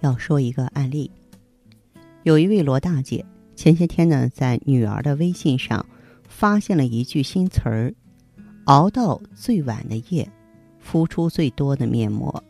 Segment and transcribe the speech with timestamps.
[0.00, 1.10] 要说一个案例，
[2.22, 5.84] 有一位罗大姐，前些天呢，在女儿的微信上
[6.28, 7.94] 发现了一句新词儿
[8.64, 10.28] ：“熬到最晚的夜，
[10.78, 12.42] 敷出最多的面膜。”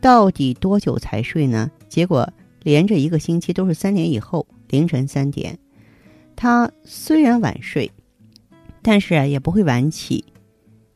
[0.00, 1.70] 到底多久才睡呢？
[1.88, 2.30] 结果
[2.62, 5.58] 连着一个星期都是三点以后，凌晨三点。
[6.36, 7.90] 她虽然晚睡，
[8.82, 10.24] 但是，也不会晚起，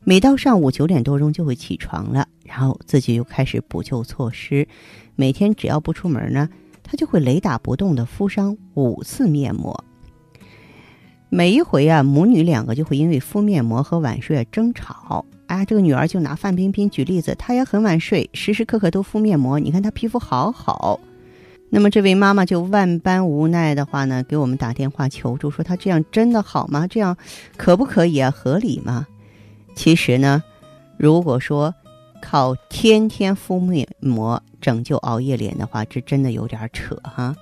[0.03, 4.67] 每到上午九点多钟就会起床了，然后自己又开始补救措施。
[5.15, 6.49] 每天只要不出门呢，
[6.81, 9.83] 他就会雷打不动的敷上五次面膜。
[11.29, 15.23] 每一回啊，母女两个就会因为敷面膜和晚睡争吵。
[15.45, 19.59] 啊，这个女儿就拿范冰冰举例子，她也很晚睡，时时刻刻都敷面膜。
[19.59, 20.99] 你看她皮肤好好。
[21.69, 26.87] 那么这位妈妈就万般无奈的话呢，给我们打电话求助，说她这样真的好吗？
[26.87, 27.15] 这样
[27.55, 28.31] 可不可以啊？
[28.31, 29.07] 合理吗？
[29.75, 30.43] 其实呢，
[30.97, 31.73] 如果说
[32.21, 34.41] 靠天天敷面膜。
[34.61, 37.35] 拯救熬夜脸的话，这真的有点扯哈。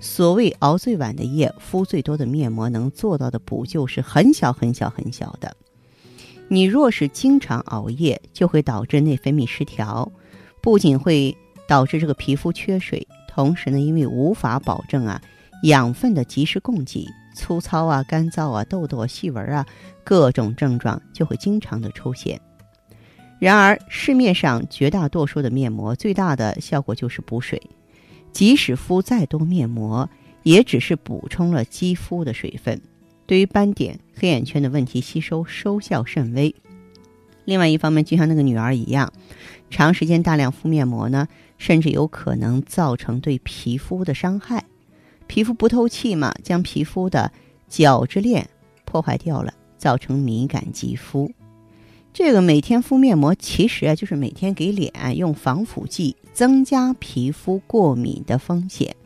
[0.00, 5.56] 所谓熬最晚的夜，敷最多的面膜，能做到的补救是很小很小很小的。
[6.48, 10.10] 你若是经常熬夜，就会导致内分泌失调，
[10.60, 11.36] 不仅会
[11.68, 15.22] 导致这个皮肤缺水，同时呢，因为无法保证啊
[15.62, 17.06] 养分的及时供给，
[17.38, 19.64] 粗糙啊、干燥啊、痘痘、细纹啊，
[20.02, 22.40] 各种症状就会经常的出现。
[23.38, 27.62] 然而，市面上绝大多数的面膜最大的效果就是补水，
[28.32, 30.10] 即使敷再多面膜，
[30.42, 32.82] 也只是补充了肌肤的水分，
[33.26, 36.52] 对于斑点、黑眼圈的问题吸收收效甚微。
[37.44, 39.12] 另外一方面，就像那个女儿一样，
[39.70, 41.28] 长时间大量敷面膜呢，
[41.58, 44.64] 甚至有可能造成对皮肤的伤害。
[45.28, 47.30] 皮肤不透气嘛，将皮肤的
[47.68, 48.48] 角质链
[48.84, 51.30] 破坏掉了，造成敏感肌肤。
[52.12, 58.96] 这个每天敷面膜，其实啊就是每天给脸用防腐剂，增加皮肤过敏的风险。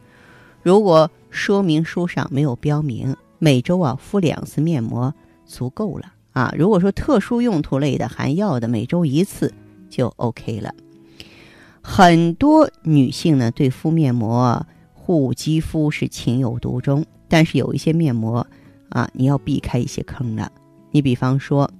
[0.62, 5.12] 如果说明书上没有标明，每周啊敷两次面膜
[5.44, 6.54] 足够了啊。
[6.56, 9.52] 如果说特殊用途类的含药的，每周一次
[9.90, 10.72] 就 OK 了。
[11.82, 14.64] 很多女性呢对敷面膜
[15.20, 18.46] 护肌肤是情有独钟，但是有一些面膜
[18.88, 20.50] 啊，你要避开一些坑的。
[20.90, 21.70] 你比方说。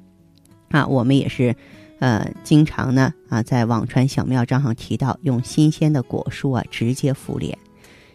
[0.70, 1.54] 啊，我们也是，
[1.98, 7.58] 呃，经常呢啊，在网传小妙账上提到用新鲜的果蔬啊直接敷脸，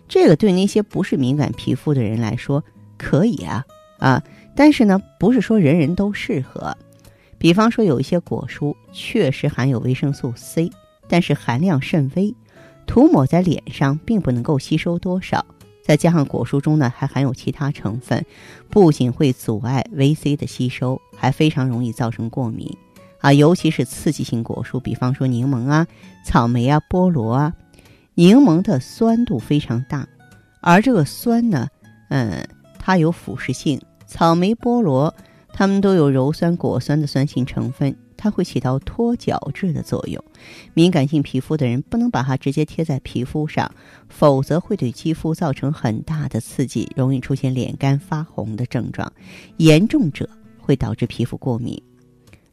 [0.08, 2.64] 这个对那些不是敏感皮肤的人来说
[2.98, 3.64] 可以啊
[4.00, 4.24] 啊，
[4.56, 6.76] 但是呢，不是说人人都适合。
[7.38, 10.72] 比方说，有一些果蔬确实含有维生素 C，
[11.08, 12.34] 但是含量甚微，
[12.88, 15.46] 涂抹在脸上并不能够吸收多少。
[15.84, 18.26] 再加上果蔬中呢还含有其他成分，
[18.70, 22.76] 不仅会阻碍维 C 的吸收，还非常容易造成过敏
[23.20, 23.32] 啊！
[23.32, 25.88] 尤其是刺激性果蔬，比方说柠檬啊、
[26.26, 27.54] 草莓啊、菠萝啊。
[28.16, 30.08] 柠檬的酸度非常大，
[30.60, 31.68] 而这个酸呢，
[32.10, 32.46] 嗯，
[32.80, 33.80] 它有腐蚀性。
[34.08, 35.14] 草莓、菠萝，
[35.54, 37.96] 它们都有鞣酸、果酸的酸性成分。
[38.18, 40.22] 它会起到脱角质的作用，
[40.74, 43.72] 敏感性皮肤的人不能把它直接贴在皮肤上，
[44.10, 49.14] 否则会对肌肤造成很大的刺激，容易出现脸干发红的症状，
[49.58, 50.28] 严重者
[50.60, 51.82] 会导致皮肤过敏。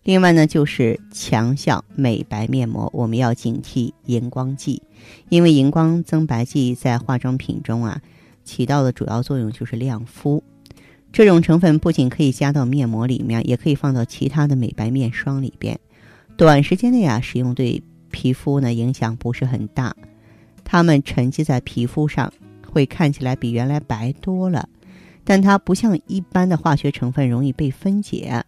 [0.02, 4.82] 另外呢，就是强效美白面膜，我们要警惕荧光剂，
[5.30, 8.02] 因为荧光增白剂在化妆品中啊，
[8.44, 10.44] 起到的主要作用就是亮肤。
[11.14, 15.78] 这种成分不仅可以加到面膜里面，也可以放到其他的美白面霜里边。
[16.36, 17.80] 短时间内啊，使用对
[18.10, 19.94] 皮肤呢影响不是很大。
[20.64, 22.32] 它们沉积在皮肤上，
[22.68, 24.68] 会看起来比原来白多了。
[25.22, 28.42] 但它不像一般的化学成分容易被分解，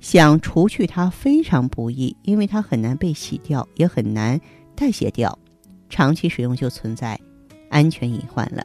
[0.00, 4.40] 想除去它非常不易，因为它很难被洗掉，也很难
[4.74, 5.38] 代谢掉。
[5.90, 7.20] 长期使用就存在
[7.68, 8.64] 安全隐患了。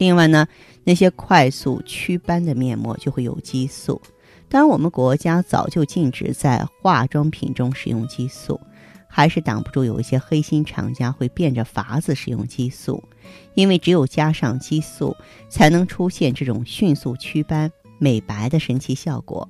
[0.00, 0.48] 另外呢，
[0.82, 4.00] 那些快速祛斑的面膜就会有激素。
[4.48, 8.58] 当然，我们国家早就禁止在化妆品中使用激素，
[9.06, 13.04] 还是挡不住有一些黑心厂家会变着法子使用激素。
[13.52, 15.14] 因为只有加上激素，
[15.50, 19.46] 才能出现这种迅速祛斑、美白的神奇效果，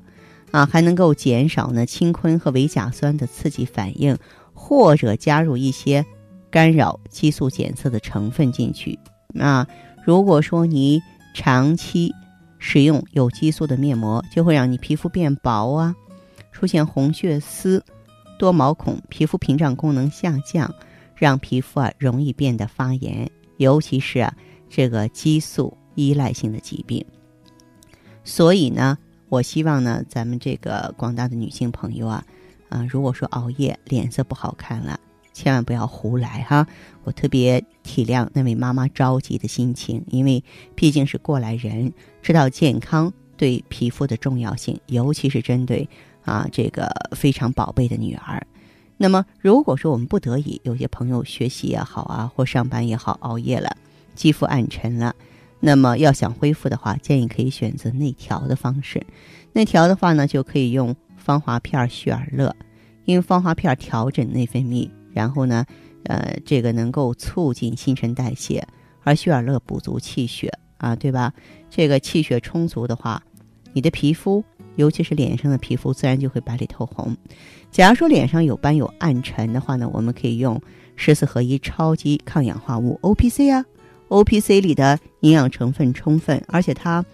[0.50, 4.18] 啊，还能够减少呢氢醌和维甲酸的刺激反应，
[4.52, 6.04] 或者加入一些
[6.50, 8.98] 干扰激素检测的成分进去。
[9.38, 9.64] 啊，
[10.10, 11.00] 如果说你
[11.34, 12.12] 长期
[12.58, 15.94] 使用有激素的面膜，就会让你皮肤变薄啊，
[16.50, 17.84] 出现红血丝、
[18.36, 20.74] 多毛孔，皮肤屏障功能下降，
[21.14, 24.34] 让皮肤啊容易变得发炎，尤其是啊
[24.68, 27.06] 这个激素依赖性的疾病。
[28.24, 28.98] 所以呢，
[29.28, 32.24] 我希望呢，咱们这个广大的女性朋友啊，
[32.68, 34.98] 啊，如果说熬夜脸色不好看了。
[35.40, 36.66] 千万不要胡来哈！
[37.02, 40.44] 我特别体谅那位妈妈着急的心情，因为
[40.74, 41.90] 毕竟是过来人，
[42.20, 45.88] 知道健康对皮肤的重要性，尤其是针对
[46.26, 48.46] 啊这个非常宝贝的女儿。
[48.98, 53.74] 那么，如果说我们不得已，有些朋友学习也好啊，或上班也好，熬夜了，
[54.14, 55.14] 肌肤暗沉了，
[55.58, 59.02] 那么要想恢复的话，建议可以选择内调的方式。
[59.54, 62.54] 内调的话呢，就可以用芳华片、雪尔乐，
[63.06, 64.90] 因为芳华片调整内分泌。
[65.12, 65.64] 然后呢，
[66.04, 68.66] 呃，这个能够促进新陈代谢，
[69.02, 71.32] 而旭尔乐补足气血啊，对吧？
[71.68, 73.22] 这个气血充足的话，
[73.72, 74.42] 你的皮肤，
[74.76, 77.16] 尤其是脸上的皮肤，自然就会白里透红。
[77.70, 80.60] 假如说脸上有斑有暗沉的话呢，我们可以用
[80.96, 83.64] 十四合一超级抗氧化物 O P C 啊
[84.08, 87.04] ，O P C 里的营养成分充分，而且它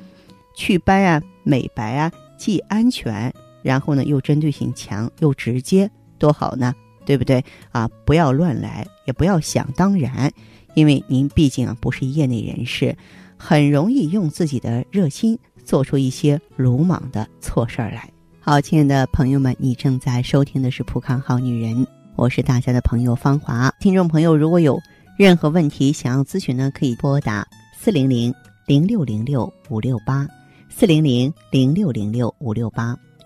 [0.55, 3.33] 祛斑啊、美白啊，既安全，
[3.63, 6.75] 然后呢又针对性强，又直接，多好呢！
[7.07, 7.89] 对不对啊？
[8.05, 10.31] 不要乱来，也不要想当然，
[10.75, 12.95] 因为您毕竟啊不是业内人士，
[13.39, 18.11] 很容易用自己的热心做出一些鲁莽的错事儿来。
[18.41, 21.77] 好，亲爱的朋友们，你正在收听的是《浦康好女人》，
[22.17, 23.73] 我是大家的朋友芳华。
[23.81, 24.79] 听众朋友，如果有
[25.17, 27.47] 任何问题想要咨询呢，可以拨打
[27.79, 28.35] 四零零
[28.67, 30.29] 零六零六五六八
[30.69, 32.97] 四零零零六零六五六八。